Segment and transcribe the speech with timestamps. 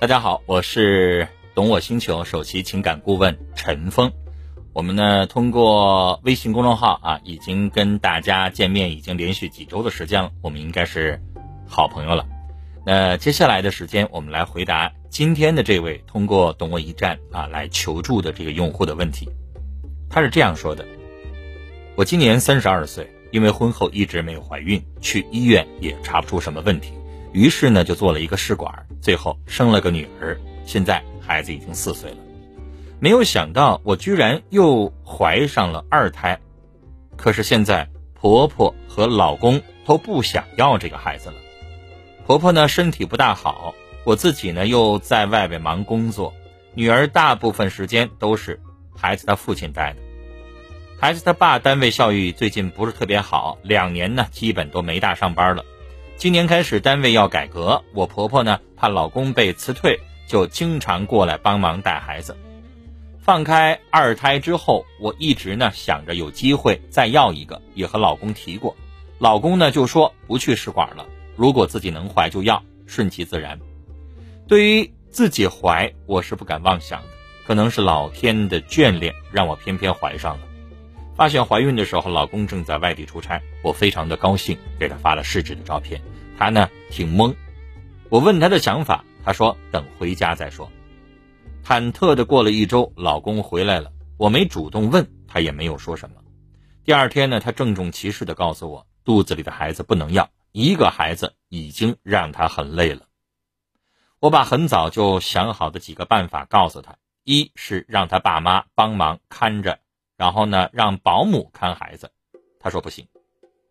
[0.00, 4.12] 大家好，我是懂我星球首席情感顾问陈峰。
[4.72, 11.20] 我们呢通过微信公众号啊，已经跟大家见面，已经连续几周的时间了，我们应该是
[11.66, 12.24] 好朋友了。
[12.86, 19.28] 那接下来的时间，我们来回答今天的这位通过懂我一站啊来求助的这个用户的问题。
[20.08, 20.86] 他是这样说的：
[21.96, 26.92] 我今年三十二岁，因为婚后一直没有怀孕，去医院也查不出什么问题。
[27.32, 30.38] 于是呢，就做了一个试管，最后生了个女儿。
[30.64, 32.16] 现在孩子已经四岁了，
[33.00, 36.38] 没有想到我居然又怀上了二胎。
[37.16, 41.36] 可是现在婆婆和老公都不想要这个孩子了。
[42.26, 43.74] 婆婆呢身体不大好，
[44.04, 46.34] 我自己呢又在外边忙工作，
[46.74, 48.60] 女儿大部分时间都是
[48.96, 50.00] 孩子他父亲带的。
[51.00, 55.64] 孩子他爸单位效益最近不是特别好，两年呢基本都没大上班了。
[56.18, 62.36] 今年开始单位要改革，我婆婆呢怕老公被辞退，就经常过来帮忙带孩子。
[63.20, 68.76] 放开二胎之后，我一直呢想着有机会再要一个，也和老公提过。
[69.20, 73.56] 老公呢就说不去试管了，如果自己能怀就要，顺其自然。
[74.48, 77.08] 对于自己怀，我是不敢妄想的，
[77.46, 80.47] 可能是老天的眷恋，让我偏偏怀上了。
[81.18, 86.00] 发现怀孕的时候，老公正在外地出差，我非常的高兴，给他发了试纸的照片。
[86.38, 87.34] 他呢挺懵，
[88.08, 90.70] 我问他的想法，他说等回家再说。
[91.64, 96.14] 忐忑的过了一周，老公回来了，我没主动问他，也没有说什么。
[96.84, 103.06] 第二天呢，他郑重其事的告诉我，肚子里的孩子不能要，一个孩子已经让他很累了。
[104.20, 109.80] 我把很早就想好的几个办法告诉他：一是让他爸妈帮忙看着。
[110.18, 112.10] 然后呢，让保姆看孩子，
[112.60, 113.06] 他说不行。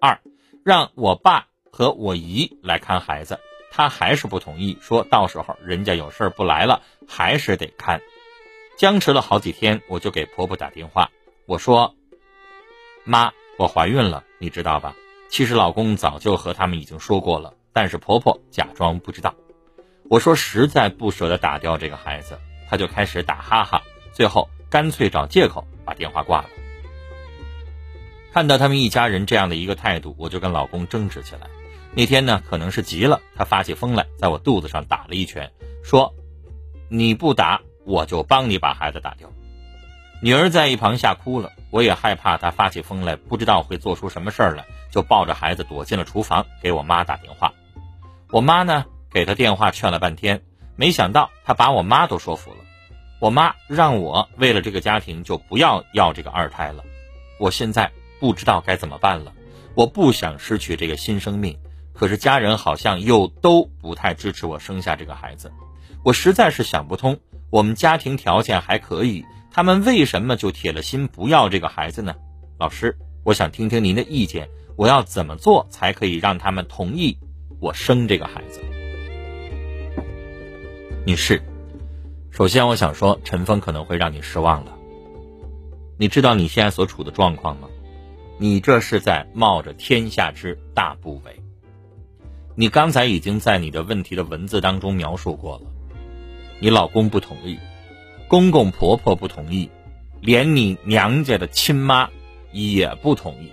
[0.00, 0.20] 二，
[0.64, 3.38] 让我爸和我姨来看孩子，
[3.70, 8.02] 他还是不同意，说到时候人家有事不来了，还是得看。
[8.76, 11.10] 僵持了好几天，我就给婆婆打电话，
[11.46, 11.94] 我说
[13.06, 14.96] ：“妈，我怀孕了，你知道吧？
[15.30, 19.32] 其实老公早就和他们已经说过了，但是婆婆假装不知道。”
[20.10, 22.36] 我说实在不舍得打掉这个孩子，
[22.68, 23.80] 她就开始打哈哈，
[24.12, 25.64] 最后干脆找借口。
[25.84, 26.48] 把电话挂了。
[28.32, 31.48] 看到他们一家人这样的一个态度，我就跟老公争执起来。
[31.92, 35.50] 那天呢，可能是急了，他发起疯来，在我肚子上打了一拳，
[35.82, 36.14] 说
[36.88, 39.28] ：“你不打，我就帮你把孩子打掉。”
[40.22, 47.52] 女儿在一旁吓哭了，我也害怕他发起疯来，不知道会做出什么事儿来，就抱着孩子躲进了厨房，给我妈打电话。
[48.30, 50.42] 我妈呢，给他电话劝了半天，
[50.76, 52.58] 没想到他把我妈都说服了。
[53.22, 56.82] 我妈让我为了这个家庭就不要要这个二胎了，
[57.38, 57.88] 我现在
[58.18, 59.32] 不知道该怎么办了。
[59.76, 61.56] 我不想失去这个新生命，
[61.92, 65.52] 可是家人好像又都不太支持我生下这个孩子，
[66.02, 67.16] 我实在是想不通。
[67.48, 72.16] 我们家庭条件还可以，他们为什么就铁了心不要这个孩子呢？
[72.58, 77.16] 老师，我想听听您的意见，我要怎么做才可以让他们同意
[77.60, 78.60] 我生这个孩子？
[81.06, 81.40] 女士。
[82.32, 84.74] 首先，我想说，陈峰可能会让你失望了。
[85.98, 87.68] 你知道你现在所处的状况吗？
[88.38, 91.42] 你这是在冒着天下之大不韪。
[92.54, 95.64] 你刚才已经在你的问题的文字当中描述过了，
[96.58, 97.58] 你老公不同意，
[98.28, 99.68] 公公婆婆不同意，
[100.22, 102.08] 连你娘家的亲妈
[102.50, 103.52] 也不同意，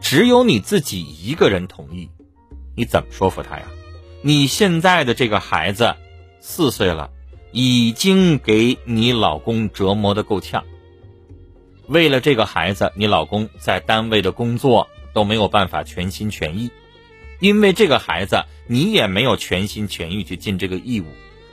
[0.00, 2.08] 只有你自己一个人同意。
[2.76, 3.64] 你怎么说服他呀？
[4.22, 5.96] 你现在的这个孩子
[6.38, 7.10] 四岁了。
[7.52, 10.64] 已经给你老公折磨的够呛。
[11.86, 16.70] 为了这个孩子，你老公在单位的工作都没有办法全心全意，
[17.40, 21.06] 因为这个孩子你也没有全心全意去尽这个义务，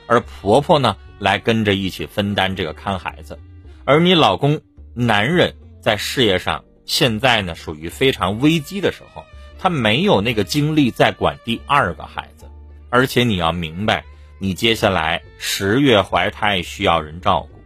[0.06, 3.36] 而婆婆呢来跟着一起分担这个看孩子，
[3.84, 4.60] 而你老公
[4.94, 9.24] 男人在事业上现在呢属于非常危机的时候，
[9.58, 12.44] 他没有那个精力再管第二个孩子，
[12.90, 14.04] 而且你要明白。
[14.40, 17.58] 你接下来十月怀胎需要人照顾，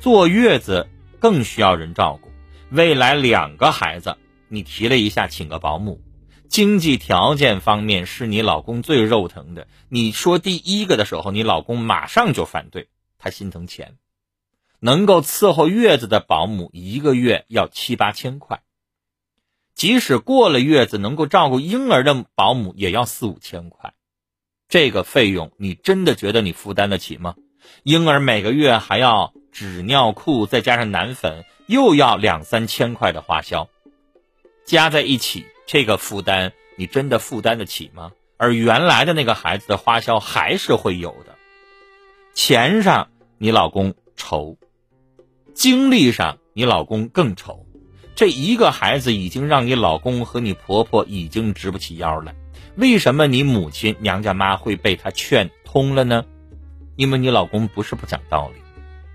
[0.00, 0.88] 坐月子
[1.20, 2.32] 更需要人照顾。
[2.70, 4.16] 未来两个孩子，
[4.48, 6.00] 你提了一下请个保姆，
[6.48, 9.68] 经济条件方面是你老公最肉疼的。
[9.88, 13.96] 你说第一个的时候，你老公马上就反对，他心疼钱。
[14.80, 18.62] 能够伺候月子的保姆一个月要七八千块，
[19.76, 23.94] 即使过了月子能够照顾婴儿的保姆也要四五千块。
[24.72, 27.34] 这个费用你真的觉得你负担得起吗？
[27.82, 33.68] 婴儿每个月还要纸尿裤，再加上奶粉，又要两三千块的花销，
[34.64, 38.12] 加在一起，这个负担你真的负担得起吗？
[38.38, 41.36] 而原来的那个孩子的花销还是会有的，
[42.32, 44.56] 钱上你老公愁，
[45.52, 47.66] 精力上你老公更愁。
[48.14, 52.32] 这一个孩子已经让你老公和你婆婆已经直不起腰了。
[52.76, 56.24] 为什么你母亲娘家妈会被他劝通了呢？
[56.96, 58.60] 因为你老公不是不讲道理，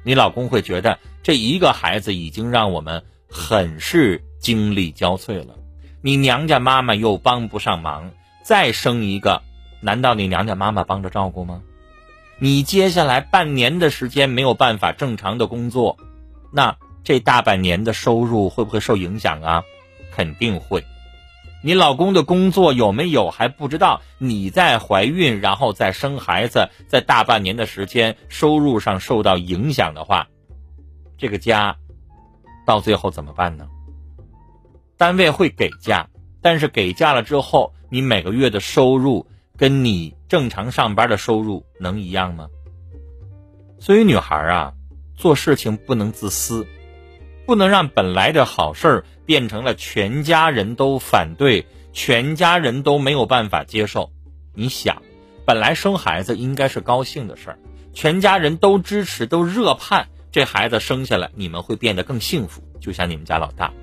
[0.03, 5.55] 你老公会觉得这一个孩子已经让我们很是精力交瘁了。
[6.01, 8.11] 你娘家妈妈又帮不上忙，
[8.43, 9.41] 再生一个，
[9.81, 11.61] 难道你娘家妈妈帮着照顾吗？
[12.39, 15.97] 你接下来半年的时间没有办法正常的工作，
[16.51, 19.63] 那这大半年的收入会不会受影响啊？
[20.11, 20.83] 肯定会。
[21.67, 24.01] 你老公的工作有没有还不知道？
[24.19, 30.29] 你在怀孕，然后再生孩子，在大半年的时间收入上受到影响的话，
[31.17, 31.75] 这个家
[32.65, 33.67] 到最后怎么办呢？
[34.95, 36.07] 单位会给假，
[36.41, 39.27] 但是给假了之后，你每个月的收入
[39.57, 42.47] 跟你正常上班的收入能一样吗？
[43.77, 44.71] 所以女孩啊，
[45.17, 46.65] 做事情不能自私，
[47.45, 49.05] 不能让本来的好事儿。
[49.27, 54.09] 变成了全家人都反对，全家人都没有办法接受。
[54.55, 55.03] 你想，
[55.45, 57.59] 本来生孩子应该是高兴的事儿，
[57.93, 63.73] 全家人都支持，都热盼这孩子生下来，你们会变得更幸福，就像你们家老大。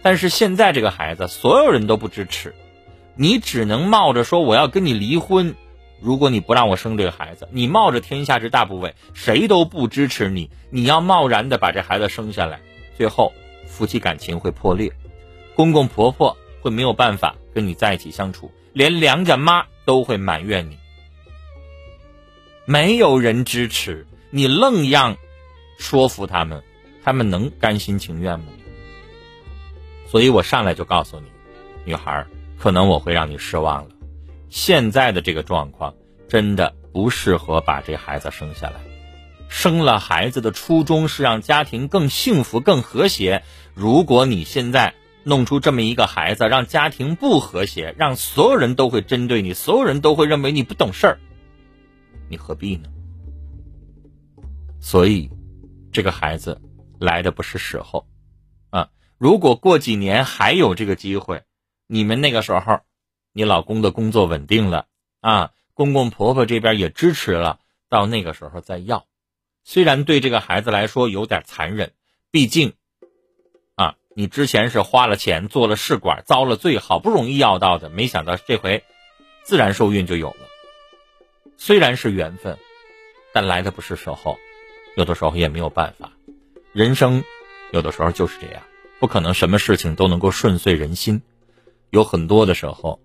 [0.00, 2.54] 但是现在这个孩子，所有人都不支持，
[3.14, 5.54] 你只能冒着说我要跟你离婚，
[6.00, 12.60] 如果你不让我生这个孩子，你冒着天下之大不韪，谁都不支持你，你要贸然的把这孩子生下来，
[12.96, 13.34] 最后。
[13.68, 14.92] 夫妻感情会破裂，
[15.54, 20.76] 公公婆婆会没有办法跟你在一起相处，连娘家妈都会埋怨你。
[22.64, 25.16] 没有人支持你，愣让
[25.78, 26.62] 说服他们，
[27.04, 28.46] 他们能甘心情愿吗？
[30.06, 31.26] 所以我上来就告诉你，
[31.84, 32.26] 女孩，
[32.58, 33.90] 可能我会让你失望了。
[34.50, 35.94] 现在的这个状况
[36.28, 38.80] 真的不适合把这孩子生下来。
[39.48, 43.42] 生了孩子的初衷是让家庭更幸福、更和谐。
[43.74, 51.18] 如果你现在弄出这么一个孩子，让家庭不和谐，让所有人都会针对你，所有人都会认为你不懂事儿，
[52.28, 52.88] 你何必呢？
[54.80, 55.30] 所以，
[55.92, 56.60] 这个孩子
[57.00, 58.06] 来的不是时候
[58.70, 58.90] 啊！
[59.18, 61.42] 如果过几年还有这个机会，
[61.86, 62.80] 你们那个时候，
[63.32, 64.86] 你老公的工作稳定了
[65.20, 67.58] 啊，公公婆婆这边也支持了，
[67.88, 69.04] 到那个时候再要。
[69.70, 71.92] 虽然对这个孩子来说有点残忍，
[72.30, 72.72] 毕竟，
[73.74, 78.82] 啊，你之前是花了钱做了试管，遭了罪，好不容易要到的，没想到这回
[79.44, 80.36] 自然受孕就有了。
[81.58, 82.56] 虽然是缘分，
[83.34, 84.38] 但来的不是时候，
[84.96, 86.12] 有的时候也没有办法。
[86.72, 87.22] 人生
[87.70, 88.62] 有的时候就是这样，
[88.98, 91.20] 不可能什么事情都能够顺遂人心，
[91.90, 92.98] 有很多的时候，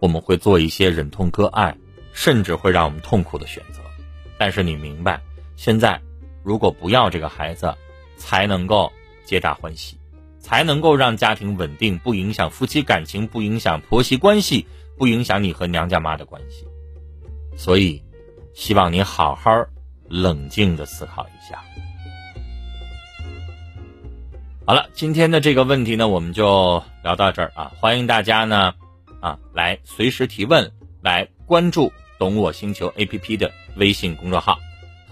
[0.00, 1.78] 我们会做一些忍痛割爱，
[2.12, 3.80] 甚至会让我们痛苦的选择。
[4.36, 5.22] 但是你明白。
[5.56, 6.00] 现在，
[6.42, 7.74] 如果不要这个孩子，
[8.16, 8.92] 才能够
[9.24, 9.96] 皆大欢喜，
[10.40, 14.66] 才能够让家庭稳定，不影响夫妻感情，不影响婆媳关系，
[14.98, 16.66] 不影响你和娘家妈的关系。
[17.56, 18.02] 所以，
[18.54, 19.50] 希望你好好
[20.08, 21.62] 冷静的思考一下。
[24.64, 27.72] 好了，今天的这个问题呢，我们就聊到这儿啊！
[27.78, 28.72] 欢迎大家呢，
[29.20, 30.72] 啊，来随时提问，
[31.02, 34.58] 来关注“懂我星球 ”APP 的微信公众号。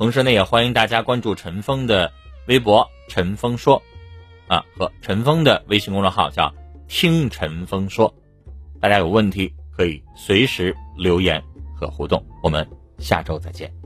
[0.00, 2.11] 同时呢，也欢迎大家关注陈峰的
[2.47, 3.83] 微博“陈峰说”，
[4.49, 6.50] 啊，和陈峰的微信公众号叫
[6.88, 8.11] “听陈峰说”。
[8.80, 11.38] 大家有问题可以随时留言
[11.76, 12.25] 和互动。
[12.42, 12.66] 我们
[12.99, 13.79] 下周再见。